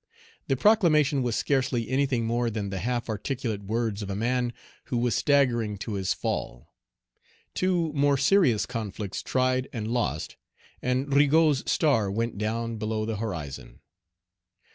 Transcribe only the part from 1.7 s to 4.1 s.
anything more than the half articulate words of